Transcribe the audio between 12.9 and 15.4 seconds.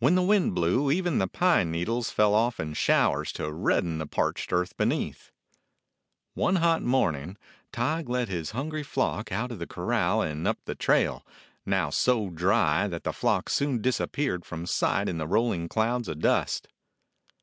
the flock soon disappeared from sight in the